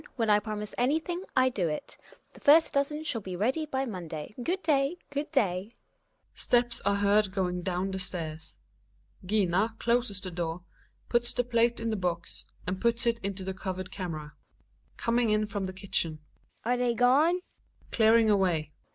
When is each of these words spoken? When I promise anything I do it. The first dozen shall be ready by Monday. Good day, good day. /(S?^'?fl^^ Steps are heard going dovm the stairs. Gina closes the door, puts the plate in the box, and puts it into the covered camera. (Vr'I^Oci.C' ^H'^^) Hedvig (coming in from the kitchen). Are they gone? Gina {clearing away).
When 0.15 0.31
I 0.31 0.39
promise 0.39 0.73
anything 0.79 1.25
I 1.35 1.49
do 1.49 1.67
it. 1.69 1.95
The 2.33 2.39
first 2.39 2.73
dozen 2.73 3.03
shall 3.03 3.21
be 3.21 3.35
ready 3.35 3.67
by 3.67 3.85
Monday. 3.85 4.33
Good 4.41 4.63
day, 4.63 4.97
good 5.11 5.31
day. 5.31 5.75
/(S?^'?fl^^ 6.35 6.39
Steps 6.39 6.81
are 6.81 6.95
heard 6.95 7.31
going 7.31 7.61
dovm 7.61 7.91
the 7.91 7.99
stairs. 7.99 8.57
Gina 9.23 9.75
closes 9.77 10.19
the 10.19 10.31
door, 10.31 10.63
puts 11.07 11.33
the 11.33 11.43
plate 11.43 11.79
in 11.79 11.91
the 11.91 11.95
box, 11.95 12.45
and 12.65 12.81
puts 12.81 13.05
it 13.05 13.19
into 13.19 13.43
the 13.43 13.53
covered 13.53 13.91
camera. 13.91 14.31
(Vr'I^Oci.C' 14.97 14.97
^H'^^) 14.97 14.97
Hedvig 14.97 14.97
(coming 14.97 15.29
in 15.29 15.45
from 15.45 15.65
the 15.65 15.71
kitchen). 15.73 16.19
Are 16.65 16.77
they 16.77 16.95
gone? 16.95 17.35
Gina 17.35 17.41
{clearing 17.91 18.29
away). 18.31 18.73